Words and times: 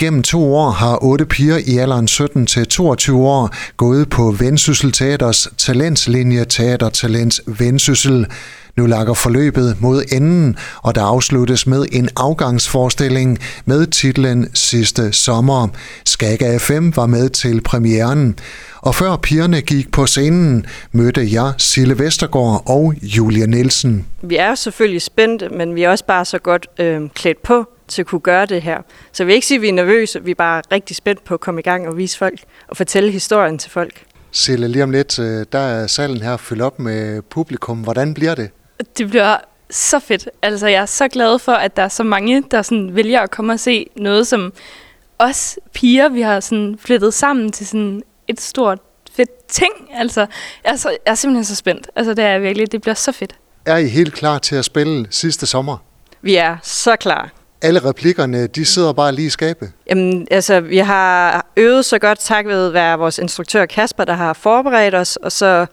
Igennem 0.00 0.22
to 0.22 0.54
år 0.54 0.70
har 0.70 1.04
otte 1.04 1.26
piger 1.26 1.58
i 1.66 1.78
alderen 1.78 2.08
17 2.08 2.46
til 2.46 2.66
22 2.66 3.26
år 3.26 3.54
gået 3.76 4.10
på 4.10 4.30
Vendsyssel 4.38 4.92
Teaters 4.92 5.48
talentslinje 5.58 6.44
Teater 6.44 6.88
Talents 6.88 7.42
Vendsyssel. 7.46 8.26
Nu 8.76 8.86
lakker 8.86 9.14
forløbet 9.14 9.76
mod 9.80 10.04
enden, 10.12 10.56
og 10.82 10.94
der 10.94 11.02
afsluttes 11.02 11.66
med 11.66 11.86
en 11.92 12.08
afgangsforestilling 12.16 13.38
med 13.64 13.86
titlen 13.86 14.48
Sidste 14.54 15.12
sommer. 15.12 15.68
Skaga 16.04 16.58
FM 16.58 16.90
var 16.96 17.06
med 17.06 17.28
til 17.28 17.60
premieren. 17.60 18.38
Og 18.76 18.94
før 18.94 19.16
pigerne 19.16 19.60
gik 19.60 19.92
på 19.92 20.06
scenen, 20.06 20.66
mødte 20.92 21.32
jeg 21.32 21.52
Sille 21.58 21.98
Vestergaard 21.98 22.62
og 22.66 22.94
Julia 23.02 23.46
Nielsen. 23.46 24.06
Vi 24.22 24.36
er 24.36 24.54
selvfølgelig 24.54 25.02
spændte, 25.02 25.48
men 25.48 25.74
vi 25.74 25.82
er 25.82 25.90
også 25.90 26.04
bare 26.04 26.24
så 26.24 26.38
godt 26.38 26.66
øh, 26.78 27.00
klædt 27.14 27.42
på 27.42 27.68
til 27.90 28.02
at 28.02 28.06
kunne 28.06 28.20
gøre 28.20 28.46
det 28.46 28.62
her. 28.62 28.78
Så 29.12 29.24
vi 29.24 29.34
ikke 29.34 29.46
sige, 29.46 29.56
at 29.56 29.62
vi 29.62 29.68
er 29.68 29.72
nervøse, 29.72 30.24
vi 30.24 30.30
er 30.30 30.34
bare 30.34 30.62
rigtig 30.72 30.96
spændt 30.96 31.24
på 31.24 31.34
at 31.34 31.40
komme 31.40 31.60
i 31.60 31.62
gang 31.62 31.88
og 31.88 31.96
vise 31.96 32.18
folk 32.18 32.40
og 32.68 32.76
fortælle 32.76 33.10
historien 33.10 33.58
til 33.58 33.70
folk. 33.70 34.04
Sille, 34.32 34.68
lige 34.68 34.82
om 34.82 34.90
lidt, 34.90 35.18
øh, 35.18 35.46
der 35.52 35.58
er 35.58 35.86
salen 35.86 36.22
her 36.22 36.36
fyldt 36.36 36.62
op 36.62 36.78
med 36.78 37.22
publikum. 37.22 37.78
Hvordan 37.78 38.14
bliver 38.14 38.34
det? 38.34 38.50
Det 38.98 39.10
bliver 39.10 39.36
så 39.70 39.98
fedt. 39.98 40.28
Altså, 40.42 40.66
jeg 40.66 40.82
er 40.82 40.86
så 40.86 41.08
glad 41.08 41.38
for, 41.38 41.52
at 41.52 41.76
der 41.76 41.82
er 41.82 41.88
så 41.88 42.02
mange, 42.02 42.42
der 42.50 42.62
sådan 42.62 42.94
vælger 42.94 43.20
at 43.20 43.30
komme 43.30 43.52
og 43.52 43.60
se 43.60 43.86
noget, 43.96 44.26
som 44.26 44.52
os 45.18 45.58
piger, 45.74 46.08
vi 46.08 46.20
har 46.20 46.40
sådan 46.40 46.78
flyttet 46.80 47.14
sammen 47.14 47.52
til 47.52 47.66
sådan 47.66 48.02
et 48.28 48.40
stort 48.40 48.78
fedt 49.12 49.46
ting. 49.48 49.72
Altså, 49.94 50.20
jeg 50.64 50.72
er, 50.72 50.76
så, 50.76 50.88
jeg 50.88 51.10
er 51.10 51.14
simpelthen 51.14 51.44
så 51.44 51.56
spændt. 51.56 51.90
Altså, 51.96 52.14
det 52.14 52.24
er 52.24 52.38
virkelig. 52.38 52.72
Det 52.72 52.80
bliver 52.80 52.94
så 52.94 53.12
fedt. 53.12 53.34
Er 53.66 53.76
I 53.76 53.88
helt 53.88 54.14
klar 54.14 54.38
til 54.38 54.56
at 54.56 54.64
spille 54.64 55.06
sidste 55.10 55.46
sommer? 55.46 55.76
Vi 56.22 56.36
er 56.36 56.56
så 56.62 56.96
klar. 56.96 57.30
Alle 57.62 57.84
replikkerne, 57.84 58.46
de 58.46 58.64
sidder 58.64 58.92
bare 58.92 59.12
lige 59.12 59.26
i 59.26 59.30
skabet. 59.30 59.72
Jamen, 59.90 60.26
altså, 60.30 60.60
vi 60.60 60.78
har 60.78 61.46
øvet 61.56 61.84
så 61.84 61.98
godt 61.98 62.18
tak 62.18 62.46
ved 62.46 62.68
være 62.68 62.98
vores 62.98 63.18
instruktør 63.18 63.66
Kasper, 63.66 64.04
der 64.04 64.12
har 64.12 64.32
forberedt 64.32 64.94
os, 64.94 65.16
og, 65.16 65.32
så, 65.32 65.66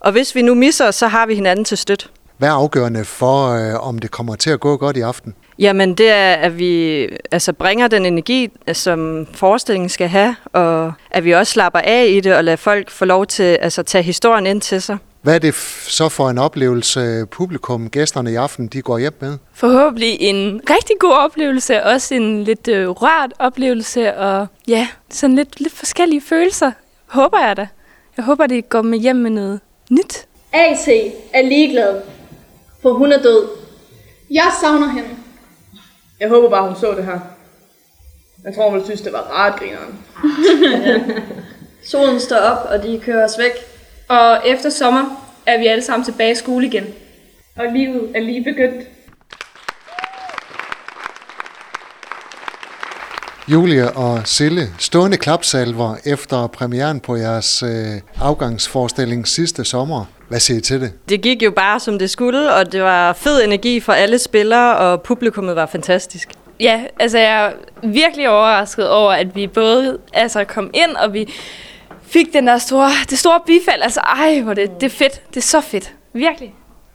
og 0.00 0.12
hvis 0.12 0.34
vi 0.34 0.42
nu 0.42 0.54
misser, 0.54 0.90
så 0.90 1.08
har 1.08 1.26
vi 1.26 1.34
hinanden 1.34 1.64
til 1.64 1.78
støtte. 1.78 2.06
Hvad 2.38 2.48
er 2.48 2.52
afgørende 2.52 3.04
for, 3.04 3.48
øh, 3.48 3.88
om 3.88 3.98
det 3.98 4.10
kommer 4.10 4.34
til 4.34 4.50
at 4.50 4.60
gå 4.60 4.76
godt 4.76 4.96
i 4.96 5.00
aften? 5.00 5.34
Jamen, 5.58 5.94
det 5.94 6.10
er, 6.10 6.34
at 6.34 6.58
vi 6.58 7.08
altså, 7.32 7.52
bringer 7.52 7.88
den 7.88 8.06
energi, 8.06 8.50
som 8.72 9.26
forestillingen 9.34 9.88
skal 9.88 10.08
have, 10.08 10.36
og 10.52 10.92
at 11.10 11.24
vi 11.24 11.32
også 11.32 11.52
slapper 11.52 11.78
af 11.78 12.06
i 12.08 12.20
det 12.20 12.34
og 12.36 12.44
lader 12.44 12.56
folk 12.56 12.90
få 12.90 13.04
lov 13.04 13.26
til 13.26 13.42
at 13.42 13.58
altså, 13.60 13.82
tage 13.82 14.04
historien 14.04 14.46
ind 14.46 14.60
til 14.60 14.82
sig. 14.82 14.98
Hvad 15.22 15.34
er 15.34 15.38
det 15.38 15.54
så 15.88 16.08
for 16.08 16.30
en 16.30 16.38
oplevelse, 16.38 17.26
publikum, 17.30 17.90
gæsterne 17.90 18.32
i 18.32 18.34
aften, 18.34 18.66
de 18.66 18.82
går 18.82 18.98
hjem 18.98 19.16
med? 19.20 19.38
Forhåbentlig 19.54 20.20
en 20.20 20.60
rigtig 20.70 20.96
god 20.98 21.12
oplevelse, 21.12 21.82
også 21.82 22.14
en 22.14 22.44
lidt 22.44 22.68
øh, 22.68 22.88
rørt 22.88 23.32
oplevelse, 23.38 24.14
og 24.14 24.46
ja, 24.68 24.88
sådan 25.10 25.36
lidt, 25.36 25.60
lidt 25.60 25.72
forskellige 25.72 26.20
følelser, 26.20 26.72
håber 27.06 27.38
jeg 27.38 27.56
da. 27.56 27.68
Jeg 28.16 28.24
håber, 28.24 28.46
det 28.46 28.68
går 28.68 28.82
med 28.82 28.98
hjem 28.98 29.16
med 29.16 29.30
noget 29.30 29.60
nyt. 29.90 30.26
AC 30.52 30.88
er 31.32 31.42
ligeglad, 31.42 32.00
for 32.82 32.92
hun 32.92 33.12
er 33.12 33.22
død. 33.22 33.48
Jeg 34.30 34.52
savner 34.60 34.88
hende. 34.88 35.08
Jeg 36.20 36.28
håber 36.28 36.50
bare, 36.50 36.68
hun 36.68 36.76
så 36.80 36.94
det 36.96 37.04
her. 37.04 37.18
Jeg 38.44 38.54
tror, 38.54 38.64
hun 38.64 38.74
ville 38.74 38.86
synes, 38.86 39.00
det 39.00 39.12
var 39.12 39.44
ret 39.44 39.56
grineren. 39.58 39.98
Solen 41.90 42.20
står 42.20 42.36
op, 42.36 42.66
og 42.70 42.82
de 42.82 43.00
kører 43.04 43.24
os 43.24 43.38
væk. 43.38 43.71
Og 44.12 44.40
efter 44.46 44.70
sommer 44.70 45.02
er 45.46 45.58
vi 45.58 45.66
alle 45.66 45.84
sammen 45.84 46.04
tilbage 46.04 46.32
i 46.32 46.34
skole 46.34 46.66
igen. 46.66 46.84
Og 47.56 47.64
livet 47.74 48.12
er 48.14 48.20
lige 48.20 48.44
begyndt. 48.44 48.88
Julia 53.48 53.86
og 53.86 54.20
Sille, 54.24 54.62
stående 54.78 55.16
klapsalver 55.16 55.96
efter 56.04 56.46
premieren 56.46 57.00
på 57.00 57.16
jeres 57.16 57.62
øh, 57.62 58.00
afgangsforestilling 58.20 59.28
sidste 59.28 59.64
sommer. 59.64 60.04
Hvad 60.28 60.40
siger 60.40 60.58
I 60.58 60.60
til 60.60 60.80
det? 60.80 60.92
Det 61.08 61.22
gik 61.22 61.42
jo 61.42 61.50
bare 61.50 61.80
som 61.80 61.98
det 61.98 62.10
skulle, 62.10 62.54
og 62.54 62.72
det 62.72 62.82
var 62.82 63.12
fed 63.12 63.44
energi 63.44 63.80
for 63.80 63.92
alle 63.92 64.18
spillere, 64.18 64.76
og 64.76 65.02
publikummet 65.02 65.56
var 65.56 65.66
fantastisk. 65.66 66.28
Ja, 66.60 66.82
altså 66.98 67.18
jeg 67.18 67.46
er 67.46 67.52
virkelig 67.82 68.28
overrasket 68.28 68.90
over, 68.90 69.12
at 69.12 69.36
vi 69.36 69.46
både 69.46 69.98
altså, 70.12 70.44
kom 70.44 70.70
ind, 70.74 70.96
og 70.96 71.12
vi 71.12 71.28
fik 72.12 72.32
den 72.32 72.46
der 72.46 72.58
store, 72.58 72.90
det 73.10 73.18
store 73.18 73.40
bifald. 73.46 73.82
Altså 73.82 74.00
ej, 74.00 74.40
hvor 74.40 74.54
det, 74.54 74.80
det 74.80 74.86
er 74.86 74.90
fedt. 74.90 75.22
Det 75.28 75.36
er 75.36 75.40
så 75.40 75.60
fedt. 75.60 75.92
Virkelig. 76.12 76.54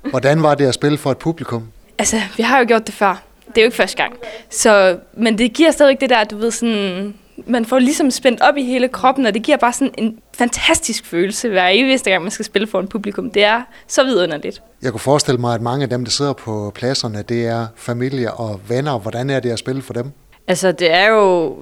Hvordan 0.10 0.44
var 0.44 0.56
det 0.56 0.66
at 0.66 0.74
spille 0.74 0.98
for 0.98 1.12
et 1.12 1.18
publikum? 1.18 1.68
Altså, 1.98 2.22
vi 2.38 2.44
har 2.44 2.60
jo 2.60 2.66
gjort 2.68 2.88
det 2.88 2.96
før. 2.96 3.24
Det 3.48 3.58
er 3.58 3.62
jo 3.62 3.66
ikke 3.66 3.78
første 3.78 3.98
gang. 3.98 4.14
Så, 4.50 4.98
men 5.14 5.38
det 5.38 5.54
giver 5.54 5.72
stadig 5.72 6.02
det 6.02 6.10
der, 6.10 6.24
du 6.24 6.38
ved, 6.38 6.52
sådan, 6.52 7.14
man 7.48 7.66
får 7.66 7.80
ligesom 7.80 8.12
spændt 8.12 8.42
op 8.42 8.58
i 8.58 8.64
hele 8.64 8.88
kroppen, 8.88 9.26
og 9.26 9.34
det 9.34 9.44
giver 9.44 9.58
bare 9.58 9.74
sådan 9.74 9.94
en 9.98 10.20
fantastisk 10.38 11.06
følelse 11.06 11.50
hver 11.50 11.68
eneste 11.68 12.10
gang, 12.10 12.24
man 12.24 12.32
skal 12.32 12.46
spille 12.46 12.68
for 12.68 12.80
en 12.80 12.88
publikum. 12.88 13.32
Det 13.32 13.44
er 13.44 13.62
så 13.88 14.04
vidunderligt. 14.04 14.62
Jeg 14.82 14.92
kunne 14.92 15.00
forestille 15.00 15.42
mig, 15.42 15.56
at 15.56 15.62
mange 15.62 15.84
af 15.84 15.90
dem, 15.90 16.06
der 16.06 16.12
sidder 16.12 16.34
på 16.34 16.72
pladserne, 16.76 17.22
det 17.22 17.46
er 17.46 17.68
familie 17.76 18.34
og 18.34 18.60
venner. 18.68 19.00
Hvordan 19.00 19.30
er 19.30 19.40
det 19.40 19.52
at 19.52 19.60
spille 19.60 19.82
for 19.82 19.94
dem? 19.94 20.12
Altså, 20.48 20.72
det 20.72 20.94
er 20.94 21.08
jo 21.08 21.56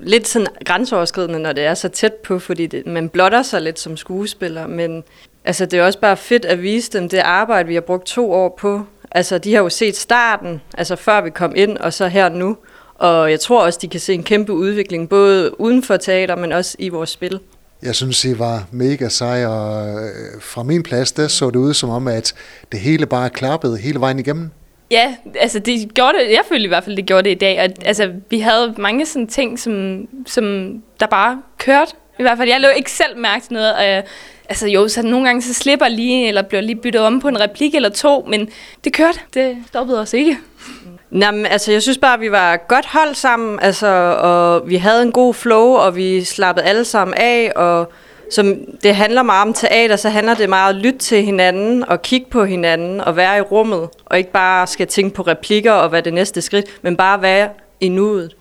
lidt 0.00 0.28
sådan 0.28 0.46
grænseoverskridende, 0.64 1.38
når 1.38 1.52
det 1.52 1.64
er 1.64 1.74
så 1.74 1.88
tæt 1.88 2.12
på, 2.12 2.38
fordi 2.38 2.66
det, 2.66 2.86
man 2.86 3.08
blotter 3.08 3.42
sig 3.42 3.62
lidt 3.62 3.78
som 3.78 3.96
skuespiller, 3.96 4.66
men 4.66 5.04
altså, 5.44 5.66
det 5.66 5.78
er 5.78 5.84
også 5.84 5.98
bare 5.98 6.16
fedt 6.16 6.44
at 6.44 6.62
vise 6.62 6.92
dem 6.92 7.08
det 7.08 7.18
arbejde, 7.18 7.68
vi 7.68 7.74
har 7.74 7.80
brugt 7.80 8.06
to 8.06 8.32
år 8.32 8.56
på. 8.60 8.82
Altså, 9.10 9.38
de 9.38 9.54
har 9.54 9.62
jo 9.62 9.68
set 9.68 9.96
starten, 9.96 10.60
altså 10.78 10.96
før 10.96 11.20
vi 11.20 11.30
kom 11.30 11.52
ind, 11.56 11.78
og 11.78 11.92
så 11.92 12.08
her 12.08 12.28
nu. 12.28 12.56
Og 12.94 13.30
jeg 13.30 13.40
tror 13.40 13.64
også, 13.64 13.78
de 13.82 13.88
kan 13.88 14.00
se 14.00 14.14
en 14.14 14.22
kæmpe 14.22 14.52
udvikling, 14.52 15.08
både 15.08 15.60
uden 15.60 15.82
for 15.82 15.96
teater, 15.96 16.36
men 16.36 16.52
også 16.52 16.76
i 16.78 16.88
vores 16.88 17.10
spil. 17.10 17.40
Jeg 17.82 17.94
synes, 17.94 18.24
I 18.24 18.38
var 18.38 18.66
mega 18.70 19.08
sej, 19.08 19.46
og 19.46 19.94
øh, 19.94 20.40
fra 20.40 20.62
min 20.62 20.82
plads, 20.82 21.12
der 21.12 21.28
så 21.28 21.50
det 21.50 21.56
ud 21.56 21.74
som 21.74 21.90
om, 21.90 22.08
at 22.08 22.34
det 22.72 22.80
hele 22.80 23.06
bare 23.06 23.30
klappede 23.30 23.78
hele 23.78 24.00
vejen 24.00 24.18
igennem. 24.18 24.50
Ja, 24.92 25.14
altså 25.34 25.58
det 25.58 25.94
gjorde 25.94 26.18
det, 26.18 26.30
jeg 26.30 26.40
følte 26.48 26.64
i 26.64 26.68
hvert 26.68 26.84
fald, 26.84 26.96
det 26.96 27.06
gjorde 27.06 27.22
det 27.22 27.30
i 27.30 27.38
dag. 27.38 27.62
Og, 27.62 27.68
altså, 27.84 28.12
vi 28.30 28.40
havde 28.40 28.74
mange 28.78 29.06
sådan 29.06 29.26
ting, 29.26 29.58
som, 29.58 30.06
som 30.26 30.74
der 31.00 31.06
bare 31.06 31.42
kørte. 31.58 31.92
I 32.18 32.22
hvert 32.22 32.38
fald, 32.38 32.48
jeg 32.48 32.60
lå 32.60 32.68
ikke 32.68 32.90
selv 32.90 33.18
mærke 33.18 33.44
til 33.44 33.52
noget, 33.52 33.74
og 33.74 33.84
jeg, 33.84 34.04
altså 34.48 34.68
jo, 34.68 34.88
så 34.88 35.02
nogle 35.02 35.26
gange 35.26 35.42
så 35.42 35.54
slipper 35.54 35.88
lige, 35.88 36.28
eller 36.28 36.42
bliver 36.42 36.60
lige 36.60 36.76
byttet 36.76 37.02
om 37.02 37.20
på 37.20 37.28
en 37.28 37.40
replik 37.40 37.74
eller 37.74 37.88
to, 37.88 38.26
men 38.28 38.48
det 38.84 38.92
kørte. 38.92 39.18
Det 39.34 39.56
stoppede 39.68 40.00
os 40.00 40.12
ikke. 40.12 40.38
Jamen, 41.12 41.46
altså, 41.46 41.72
jeg 41.72 41.82
synes 41.82 41.98
bare, 41.98 42.14
at 42.14 42.20
vi 42.20 42.30
var 42.30 42.56
godt 42.56 42.86
hold 42.86 43.14
sammen, 43.14 43.58
altså, 43.62 43.86
og 44.20 44.70
vi 44.70 44.76
havde 44.76 45.02
en 45.02 45.12
god 45.12 45.34
flow, 45.34 45.66
og 45.66 45.96
vi 45.96 46.24
slappede 46.24 46.66
alle 46.66 46.84
sammen 46.84 47.14
af, 47.14 47.52
og 47.56 47.92
som 48.32 48.56
det 48.82 48.94
handler 48.94 49.22
meget 49.22 49.48
om 49.48 49.54
teater, 49.54 49.96
så 49.96 50.08
handler 50.08 50.34
det 50.34 50.48
meget 50.48 50.74
om 50.74 50.76
at 50.76 50.82
lytte 50.84 50.98
til 50.98 51.22
hinanden, 51.24 51.88
og 51.88 52.02
kigge 52.02 52.26
på 52.30 52.44
hinanden, 52.44 53.00
og 53.00 53.16
være 53.16 53.38
i 53.38 53.40
rummet, 53.40 53.88
og 54.06 54.18
ikke 54.18 54.32
bare 54.32 54.66
skal 54.66 54.86
tænke 54.86 55.14
på 55.14 55.22
replikker 55.22 55.72
og 55.72 55.88
hvad 55.88 56.02
det 56.02 56.14
næste 56.14 56.42
skridt, 56.42 56.66
men 56.82 56.96
bare 56.96 57.22
være 57.22 57.48
i 57.80 57.88
nuet. 57.88 58.34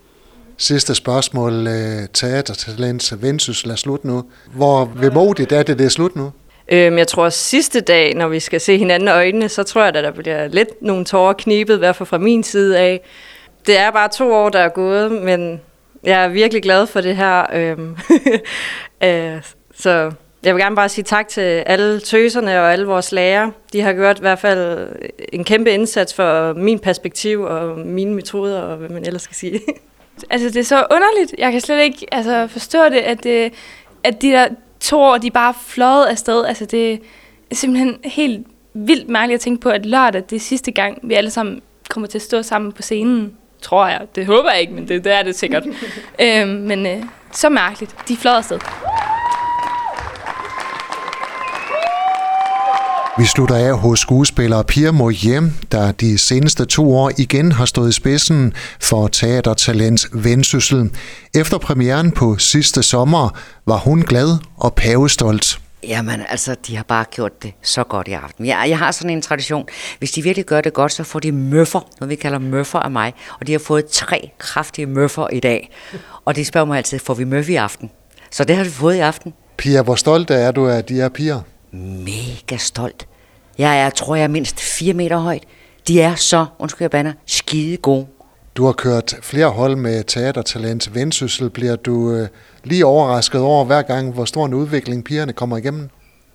Sidste 0.57 0.95
spørgsmål. 0.95 1.67
øh, 1.67 2.07
Teatertalent 2.13 3.21
Vendsyssel 3.21 3.71
er 3.71 3.75
slut 3.75 4.05
nu. 4.05 4.23
Hvor 4.55 4.91
vemodigt 4.95 5.51
er 5.51 5.63
det, 5.63 5.79
det 5.79 5.85
er 5.85 5.89
slut 5.89 6.15
nu? 6.15 6.31
Øhm, 6.71 6.97
jeg 6.97 7.07
tror, 7.07 7.25
at 7.25 7.33
sidste 7.33 7.81
dag, 7.81 8.13
når 8.15 8.27
vi 8.27 8.39
skal 8.39 8.61
se 8.61 8.77
hinanden 8.77 9.07
i 9.07 9.11
øjnene, 9.11 9.49
så 9.49 9.63
tror 9.63 9.81
jeg, 9.81 9.95
at 9.95 10.03
der 10.03 10.11
bliver 10.11 10.47
lidt 10.47 10.81
nogle 10.81 11.05
tårer 11.05 11.33
knibet, 11.33 11.75
i 11.75 11.77
hvert 11.77 11.95
fald 11.95 12.07
fra 12.07 12.17
min 12.17 12.43
side 12.43 12.79
af. 12.79 13.01
Det 13.67 13.77
er 13.77 13.91
bare 13.91 14.09
to 14.09 14.33
år, 14.33 14.49
der 14.49 14.59
er 14.59 14.69
gået, 14.69 15.11
men 15.11 15.61
jeg 16.03 16.23
er 16.23 16.27
virkelig 16.27 16.63
glad 16.63 16.87
for 16.87 17.01
det 17.01 17.15
her. 17.15 17.45
Øhm, 17.53 17.97
øh, 19.03 19.41
så 19.81 20.11
jeg 20.43 20.55
vil 20.55 20.61
gerne 20.63 20.75
bare 20.75 20.89
sige 20.89 21.03
tak 21.03 21.27
til 21.27 21.41
alle 21.41 21.99
tøserne 21.99 22.59
og 22.59 22.73
alle 22.73 22.85
vores 22.85 23.11
lærere. 23.11 23.51
De 23.73 23.81
har 23.81 23.93
gjort 23.93 24.17
i 24.17 24.21
hvert 24.21 24.39
fald 24.39 24.89
en 25.33 25.43
kæmpe 25.43 25.71
indsats 25.71 26.13
for 26.13 26.53
min 26.53 26.79
perspektiv 26.79 27.41
og 27.41 27.79
mine 27.79 28.13
metoder, 28.13 28.61
og 28.61 28.77
hvad 28.77 28.89
man 28.89 29.05
ellers 29.05 29.21
skal 29.21 29.35
sige. 29.35 29.61
Altså, 30.29 30.47
det 30.47 30.57
er 30.57 30.63
så 30.63 30.85
underligt. 30.91 31.35
Jeg 31.37 31.51
kan 31.51 31.61
slet 31.61 31.83
ikke 31.83 32.07
altså, 32.11 32.47
forstå 32.47 32.83
det, 32.89 32.97
at, 32.97 33.23
det, 33.23 33.53
at 34.03 34.21
de 34.21 34.31
der 34.31 34.47
to 34.79 35.01
år, 35.01 35.17
de 35.17 35.31
bare 35.31 35.53
fløjet 35.67 36.05
afsted. 36.05 36.45
Altså, 36.45 36.65
det 36.65 36.93
er 37.51 37.55
simpelthen 37.55 37.97
helt 38.03 38.47
vildt 38.73 39.09
mærkeligt 39.09 39.37
at 39.37 39.41
tænke 39.41 39.61
på, 39.61 39.69
at 39.69 39.85
lørdag, 39.85 40.23
det 40.29 40.35
er 40.35 40.39
sidste 40.39 40.71
gang, 40.71 40.99
vi 41.03 41.13
alle 41.13 41.29
sammen 41.29 41.61
kommer 41.89 42.07
til 42.07 42.17
at 42.17 42.21
stå 42.21 42.41
sammen 42.41 42.71
på 42.71 42.81
scenen. 42.81 43.33
Tror 43.61 43.87
jeg. 43.87 44.01
Det 44.15 44.25
håber 44.25 44.51
jeg 44.51 44.61
ikke, 44.61 44.73
men 44.73 44.87
det, 44.87 45.03
det 45.03 45.13
er 45.13 45.23
det 45.23 45.35
sikkert. 45.35 45.63
øhm, 46.21 46.49
men 46.49 46.85
øh, 46.85 47.03
så 47.31 47.49
mærkeligt. 47.49 47.95
De 48.07 48.17
fløjet 48.17 48.37
afsted. 48.37 48.59
Vi 53.17 53.25
slutter 53.25 53.55
af 53.55 53.77
hos 53.77 53.99
skuespiller 53.99 54.63
Pia 54.63 54.91
Moye, 54.91 55.51
der 55.71 55.91
de 55.91 56.17
seneste 56.17 56.65
to 56.65 56.95
år 56.95 57.11
igen 57.17 57.51
har 57.51 57.65
stået 57.65 57.89
i 57.89 57.91
spidsen 57.91 58.53
for 58.79 59.07
teatertalent 59.07 60.05
Vendsyssel. 60.13 60.91
Efter 61.35 61.57
premieren 61.57 62.11
på 62.11 62.37
sidste 62.37 62.83
sommer 62.83 63.29
var 63.65 63.77
hun 63.77 64.01
glad 64.01 64.37
og 64.57 64.73
pavestolt. 64.73 65.59
Jamen, 65.87 66.21
altså, 66.29 66.55
de 66.67 66.75
har 66.75 66.83
bare 66.83 67.05
gjort 67.11 67.43
det 67.43 67.53
så 67.61 67.83
godt 67.83 68.07
i 68.07 68.11
aften. 68.11 68.45
Jeg, 68.45 68.65
jeg 68.67 68.77
har 68.77 68.91
sådan 68.91 69.09
en 69.09 69.21
tradition. 69.21 69.65
Hvis 69.99 70.11
de 70.11 70.21
virkelig 70.21 70.45
gør 70.45 70.61
det 70.61 70.73
godt, 70.73 70.91
så 70.91 71.03
får 71.03 71.19
de 71.19 71.31
møffer, 71.31 71.79
noget 71.99 72.09
vi 72.09 72.15
kalder 72.15 72.39
møffer 72.39 72.79
af 72.79 72.91
mig. 72.91 73.13
Og 73.39 73.47
de 73.47 73.51
har 73.51 73.59
fået 73.59 73.85
tre 73.85 74.31
kraftige 74.37 74.85
møffer 74.85 75.27
i 75.27 75.39
dag. 75.39 75.71
Og 76.25 76.35
de 76.35 76.45
spørger 76.45 76.67
mig 76.67 76.77
altid, 76.77 76.99
får 76.99 77.13
vi 77.13 77.23
møffe 77.23 77.51
i 77.51 77.55
aften? 77.55 77.91
Så 78.31 78.43
det 78.43 78.55
har 78.55 78.63
vi 78.63 78.69
fået 78.69 78.95
i 78.95 78.99
aften. 78.99 79.33
Pia, 79.57 79.81
hvor 79.81 79.95
stolt 79.95 80.31
er 80.31 80.51
du 80.51 80.67
af 80.67 80.83
de 80.83 80.93
her 80.93 81.09
piger? 81.09 81.41
Mega 81.71 82.57
stolt. 82.57 83.07
Jeg 83.57 83.81
er, 83.81 83.89
tror 83.89 84.15
jeg, 84.15 84.23
er 84.23 84.27
mindst 84.27 84.59
4 84.59 84.93
meter 84.93 85.17
højt. 85.17 85.43
De 85.87 86.01
er 86.01 86.15
så, 86.15 86.45
undskyld 86.59 86.83
jeg 86.83 86.91
banner, 86.91 87.13
skide 87.25 87.77
gode. 87.77 88.07
Du 88.55 88.65
har 88.65 88.71
kørt 88.71 89.15
flere 89.21 89.49
hold 89.49 89.75
med 89.75 90.03
teatertalent 90.03 90.95
Vendsyssel. 90.95 91.49
Bliver 91.49 91.75
du 91.75 92.11
øh, 92.11 92.27
lige 92.63 92.85
overrasket 92.85 93.41
over 93.41 93.65
hver 93.65 93.81
gang, 93.81 94.13
hvor 94.13 94.25
stor 94.25 94.45
en 94.45 94.53
udvikling 94.53 95.03
pigerne 95.03 95.33
kommer 95.33 95.57
igennem? 95.57 95.89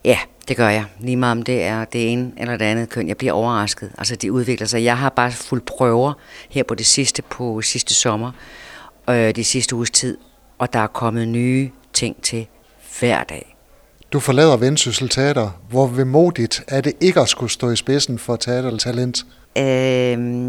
Ja, 0.04 0.18
det 0.48 0.56
gør 0.56 0.68
jeg. 0.68 0.84
Lige 1.00 1.16
meget 1.16 1.32
om 1.32 1.42
det 1.42 1.62
er 1.62 1.84
det 1.84 2.12
ene 2.12 2.32
eller 2.36 2.56
det 2.56 2.64
andet 2.64 2.88
køn. 2.88 3.08
Jeg 3.08 3.16
bliver 3.16 3.32
overrasket. 3.32 3.92
Altså, 3.98 4.16
de 4.16 4.32
udvikler 4.32 4.66
sig. 4.66 4.84
Jeg 4.84 4.98
har 4.98 5.08
bare 5.08 5.32
fuld 5.32 5.60
prøver 5.60 6.12
her 6.50 6.62
på 6.62 6.74
det 6.74 6.86
sidste, 6.86 7.22
på 7.22 7.62
sidste 7.62 7.94
sommer, 7.94 8.32
øh, 9.10 9.36
de 9.36 9.44
sidste 9.44 9.76
uges 9.76 9.90
tid, 9.90 10.18
og 10.58 10.72
der 10.72 10.78
er 10.78 10.86
kommet 10.86 11.28
nye 11.28 11.70
ting 11.92 12.22
til 12.22 12.46
hver 13.00 13.24
dag. 13.24 13.55
Du 14.16 14.20
forlader 14.20 14.56
Vendsyssel 14.56 15.08
Teater. 15.08 15.50
Hvor 15.68 15.86
vemodigt 15.86 16.62
er 16.68 16.80
det 16.80 16.92
ikke 17.00 17.20
at 17.20 17.28
skulle 17.28 17.52
stå 17.52 17.70
i 17.70 17.76
spidsen 17.76 18.18
for 18.18 18.36
teatertalent? 18.36 19.26
Øh, 19.58 19.64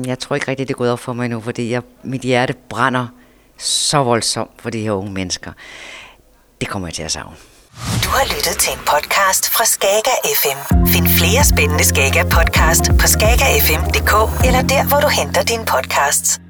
jeg 0.07 0.19
tror 0.19 0.35
ikke 0.35 0.47
rigtigt, 0.47 0.67
det 0.67 0.73
er 0.73 0.77
gået 0.77 0.91
op 0.91 0.99
for 0.99 1.13
mig 1.13 1.29
nu, 1.29 1.41
fordi 1.41 1.71
jeg, 1.71 1.81
mit 2.03 2.21
hjerte 2.21 2.53
brænder 2.69 3.07
så 3.57 4.03
voldsomt 4.03 4.51
for 4.59 4.69
de 4.69 4.79
her 4.79 4.91
unge 4.91 5.11
mennesker. 5.11 5.51
Det 6.61 6.69
kommer 6.69 6.87
jeg 6.87 6.95
til 6.95 7.03
at 7.03 7.11
savne. 7.11 7.35
Du 8.03 8.09
har 8.09 8.25
lyttet 8.35 8.57
til 8.59 8.73
en 8.73 8.79
podcast 8.79 9.49
fra 9.49 9.65
Skager 9.65 10.17
FM. 10.41 10.87
Find 10.87 11.07
flere 11.07 11.43
spændende 11.43 11.83
Skager 11.83 12.23
podcast 12.23 12.91
på 12.99 13.07
skagerfm.dk 13.07 14.45
eller 14.47 14.61
der, 14.61 14.87
hvor 14.87 14.99
du 14.99 15.07
henter 15.07 15.43
dine 15.43 15.65
podcasts. 15.65 16.46